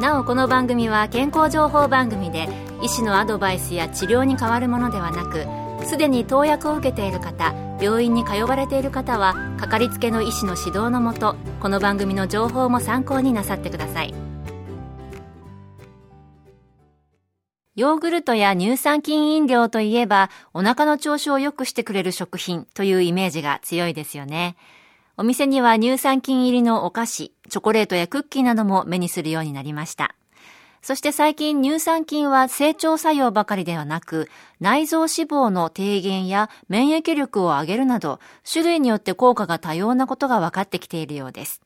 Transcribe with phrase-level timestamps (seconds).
[0.00, 2.48] なおこの番組は健康情報番組で
[2.82, 5.46] 医師のアドバイスや治療に変わるものではなく
[5.86, 14.14] すでに投薬を受けている方病院に通われている方はかかりつけの医師の指導のもとこの番組の情報も参考になさってください。
[17.74, 24.56] ヨーグルトや乳酸菌飲料といえばお腹の調子を良くしてくれる食品というイメージが強いですよね。
[25.18, 30.14] お店には乳酸菌入りのお菓子、チョコレートやクッキーなども目にするようになりました。
[30.82, 34.28] そして最近乳酸菌は成長作用ばかりではなく、
[34.60, 41.62] 内臓脂肪の低減や免疫力を上げるなど、種類によって効果が多様なことが分かってきているようです。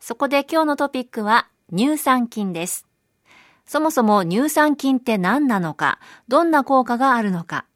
[0.00, 2.86] そこで今日のトピックは乳酸菌です。
[3.66, 7.66] そもそも乳酸菌って何なのか、どんな効果があるのか。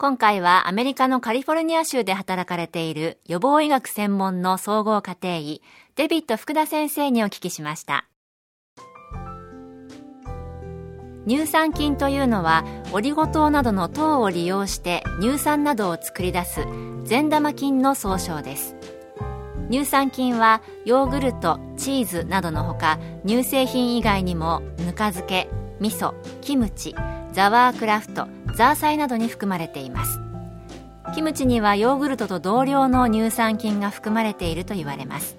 [0.00, 5.62] 今回はアメリカのカリフォルニア州で働かれている予防医学専門の総合家庭医、
[5.94, 8.06] デビット福田先生にお聞きしました。
[11.28, 16.64] 乳酸菌というのはオリゴ糖などの糖を利用して乳酸などを作り出す
[17.04, 18.74] 善玉菌の総称です
[19.70, 26.94] 乳酸菌はヨーグルトチーズなどのほか乳製品以外にもぬか漬け味噌キムチ
[27.32, 30.20] ザワークラフトザーサイなどに含まれています。
[31.14, 35.36] キムチにはヨーグルトと同量の乳酸菌が含まれていると言われます。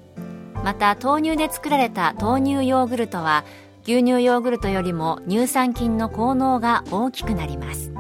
[0.64, 3.46] また豆乳で作られた豆乳ヨーグルトは
[3.84, 7.92] 牛乳ヨーグルトよりも乳酸菌の効能が大きくなります。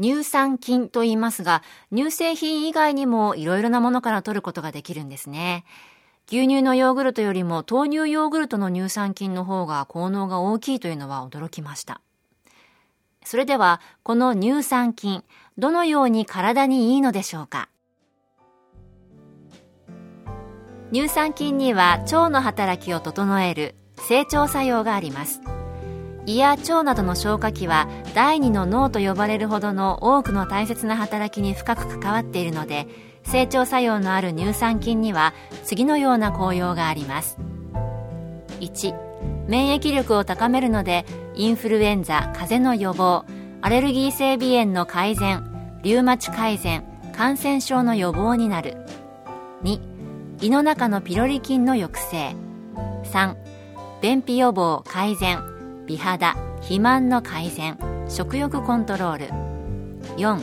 [0.00, 1.62] 乳酸菌と言いますが
[1.94, 5.64] 乳製品以外にもいろいろなものから取ることができるんですね。
[6.26, 12.00] 牛乳のヨーグルトよりも豆乳ヨーグルトの乳酸菌の方が効能が大きいというのは驚きました。
[13.24, 15.22] それではこの乳酸菌
[15.58, 17.68] どのように体にいいのでしょうか？
[20.92, 25.42] 乳酸菌には腸の働きを整える成長作用があります。
[26.26, 32.88] 胃や腸などの消化器は第二の脳と呼ばれるほどの多くの大切な働きに深く関わっているので
[33.24, 37.38] 成長作用のある乳酸菌には次のような効用があります。
[38.60, 38.94] 1
[39.48, 43.24] 免疫力を高めるのでインフルエンザ風邪の予防
[43.60, 48.76] アレルギー性鼻炎の改善リウマチ改善感染症の予防になる。
[49.62, 49.80] 2
[50.40, 52.36] 胃の中のピロリ菌の抑制。
[53.04, 53.36] 3
[54.00, 55.42] 便秘予防改善
[55.86, 59.26] 美肌肥満の改善食欲コントロール。
[60.16, 60.42] 4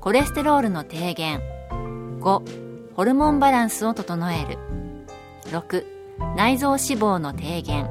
[0.00, 1.40] コレステロールの低減。
[2.20, 4.58] 5ホルモンバランスを整える。
[5.46, 5.84] 6
[6.36, 7.88] 内臓脂肪の低減。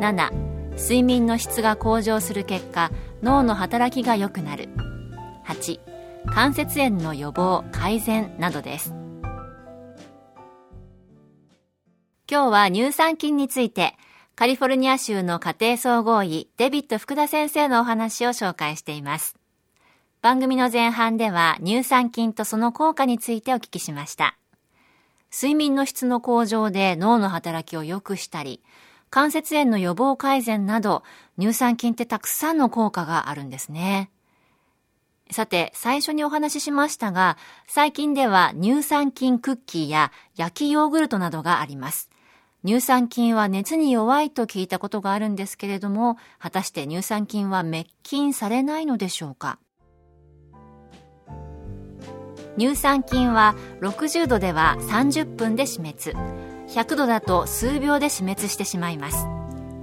[0.00, 0.30] 7
[0.76, 2.90] 睡眠の質が向上する結果
[3.22, 4.68] 脳の働きが良くなる。
[5.46, 5.80] 8
[6.26, 8.94] 関節炎の予防改善などです。
[12.28, 13.94] 今日は乳酸菌について、
[14.34, 19.36] カリフォルニア州の家庭総合医デビット福田先生のお話を紹介しています。
[20.26, 24.36] 番組の前半では乳酸菌とその効果についてお聞きしました。
[25.32, 28.60] 睡眠の質の向上で脳の働きを良くしたり、
[29.08, 31.04] 関節炎の予防改善など、
[31.38, 34.10] 乳酸菌ってたくさんの効果があるんですね。
[35.30, 37.38] さて、最初にお話ししましたが、
[37.68, 42.10] 最近では乳酸菌クッキーや焼きヨーグルトなどがあります。
[42.64, 49.60] 乳酸菌は熱に弱いと聞いたことがあるんですけれども、果たして乳酸菌は滅菌されないのでしょうか？
[52.58, 55.94] 乳酸菌は60度では30分で死滅、
[56.68, 59.26] 100度だと数秒で死滅してしまいます。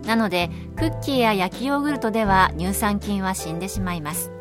[0.06, 4.32] なので、クッキーや焼きヨーグルトでは乳酸菌は死んでしまいます。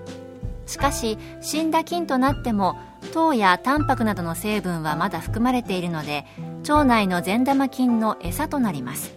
[0.67, 2.77] しかし、死んだ菌となっても
[3.13, 6.25] 糖やタンパクなどの成分はまだ含まれているので
[6.69, 9.15] 腸内の善玉菌の餌となります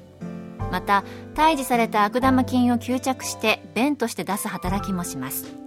[0.71, 1.03] また
[1.35, 5.64] 退治された悪玉菌を吸着して便として出す働きもします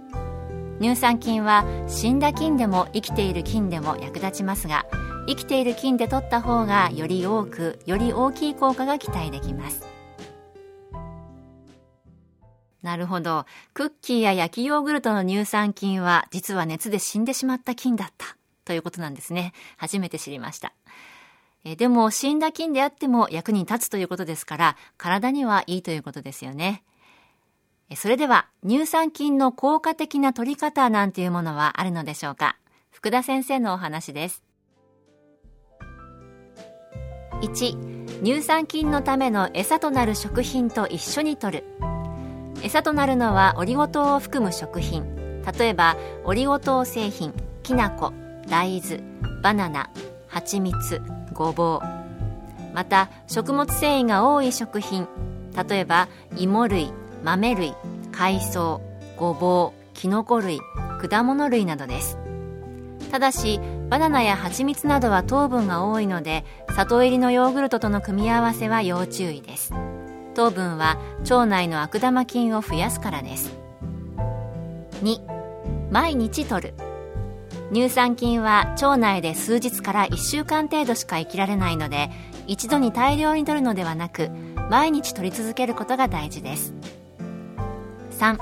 [0.79, 4.85] 乳酸菌は死んだ菌でも生きている菌でも役立ちますが
[5.27, 9.89] 生きている菌で取った方がより多くより大きい効果が期待できます
[12.81, 13.45] なるほど。
[13.73, 19.53] クッキーや焼きヨーグルトの乳酸菌は実は熱で死んでしまった菌だったということなんですね。
[19.77, 20.73] 初めて知りました。
[21.65, 26.83] えでも死んだ菌であっても役に立つということですから体にはいいということですよね。
[27.95, 32.55] それでは乳酸菌の効果的な取り方なんていうものはあるのでしょうか？
[32.91, 34.43] 福田先生のお話です。
[37.41, 41.63] 1乳酸菌のための餌となる食品と一緒に摂る。
[42.61, 45.41] 餌となるのはオリゴ糖を含む食品。
[45.57, 47.33] 例えばオリゴ糖製品
[47.63, 48.13] きな粉
[48.47, 49.01] 大豆
[49.41, 49.89] バナナ
[50.27, 51.01] 蜂蜜
[51.33, 52.73] ごぼう。
[52.75, 55.07] また食物繊維が多い食品。
[55.67, 56.07] 例えば
[56.37, 56.93] 芋類
[57.23, 57.73] 豆類
[58.11, 58.81] 海藻
[59.17, 60.59] ごぼうきのこ類
[61.01, 62.17] 果物類などです。
[63.11, 69.73] ただしバナナや蜂蜜などは糖分が多いので砂糖入りのヨーグルトとの組み合わせは要注意です。
[70.35, 73.51] 糖分は腸内の悪玉菌を増やすからです。
[75.01, 75.19] 2
[75.91, 76.73] 毎日摂る。
[77.73, 82.09] 乳酸菌は腸内で数日から1週間程度しか生きられないので
[82.47, 84.29] 一度に大量に摂るのではなく
[84.69, 86.73] 毎日摂り続けることが大事です。
[88.19, 88.37] 3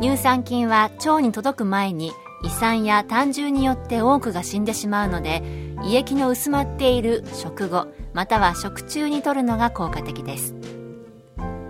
[0.00, 2.10] 乳酸菌は腸に届く前に
[2.42, 5.42] 胃酸や胆汁によって多くが死んでしまうので
[5.84, 10.54] 胃液の薄まっている食後または食中に摂るのが効果的です。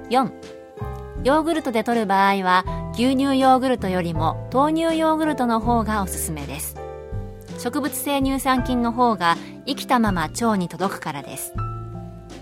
[0.08, 0.32] 4
[1.24, 2.64] ヨーグルトで摂る場合は
[2.94, 6.76] 牛乳ヨーグルトよりも豆乳ヨーグルトの方がおすすめです。
[7.58, 9.36] 植物性乳酸菌の方が
[9.66, 11.52] 生きたまま腸に届くからです。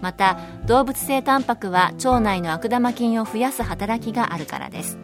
[0.00, 4.98] また動物性タンパクは腸内の悪玉菌を増やす働きがあるからです。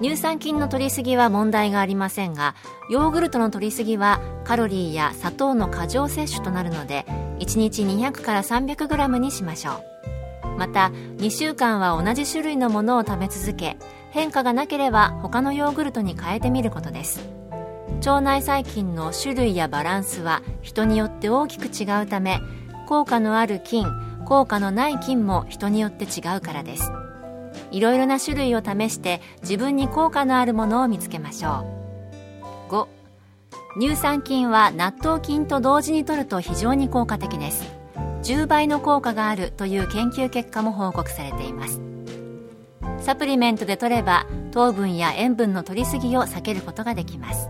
[0.00, 2.54] 乳酸菌の摂りすぎは問題がありませんが
[2.90, 7.06] ヨーグルトの摂りすぎはカロリーや砂糖の過剰摂取となるので
[7.38, 9.96] 1日200から 300g にしましょう。
[10.58, 13.76] また2週間は同じ種類のものを食べ続け
[14.10, 17.20] 変化がなければ他のヨーグルトに変えてみることです。
[18.00, 22.40] 腸内細菌の種類やバランスは人によって大きく違うため
[22.86, 23.86] 効果のある菌
[24.24, 26.90] 効果のない菌も人によって違うからです。
[27.70, 31.64] いろいろな種類を試して自分に効果のあるものを見つけましょ
[32.68, 32.72] う。
[32.72, 32.86] 5
[33.80, 37.64] 乳酸菌は納豆菌と同時に摂ると非常に効果的です。
[38.22, 41.80] 10倍の効果があるという研究結果も報告されています。
[43.00, 47.48] サプリメントで摂れば糖分や塩分の摂りすぎを避けることができます。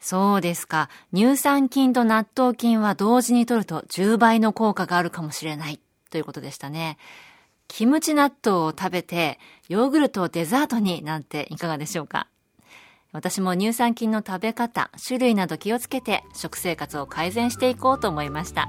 [0.00, 0.88] そうですか。
[1.14, 5.78] 乳酸菌と納豆菌は同時に摂ると10倍の効果があるかもしれない
[6.10, 6.96] ということでしたね。
[7.68, 9.38] キムチ納豆を食べて、
[9.68, 12.26] ヨーグルトをデザートになんていかがでしょうか
[13.12, 18.68] 私も乳酸菌の食べ方、種類など気をつけて食生活を改善していこうと思いました。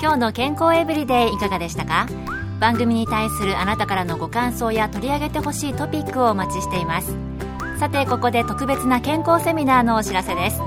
[0.00, 2.06] 今日の健康エブリデイいかがでしたか？
[2.60, 7.31] 番組に対するあなたからのご感想や取り上げてほしいトピックをお待ちしています。
[7.82, 10.60] さてここで特別な健康セミナーのお知らせです。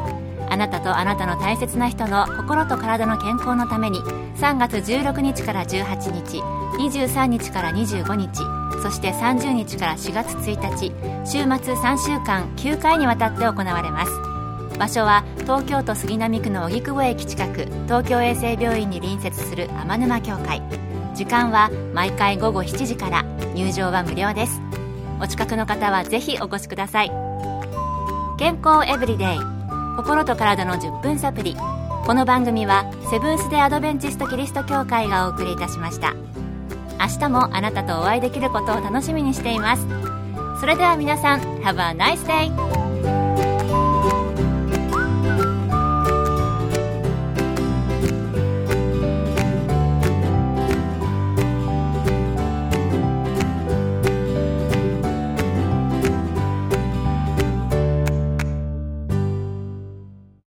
[0.49, 6.41] あなたとあなたの大切な人の心と体の健康のために3月16日から18日
[6.77, 8.41] 23日から25日
[8.83, 10.91] そして30日から4月1日
[11.25, 14.11] 週末3週間9回にわたって行われます。
[14.77, 20.61] 場所は東京都杉並区の荻窪駅近く東京衛生病院に隣接する天沼協会。
[21.15, 23.23] 時間は毎回午後7時から。
[23.55, 24.64] 入場は無料です。
[25.21, 27.11] お近くの方はぜひお越しください。
[28.37, 29.39] 健康エブリデイ。
[29.97, 31.55] 心と体の10分サプリ
[32.05, 36.13] この番組はセブンス・デ・アドベンチスト・キリスト教会がお送りいたしました。
[36.99, 39.87] 明日もあなたとお会いできることを楽しみにしています。
[40.59, 42.84] それでは皆さん Have a nice day!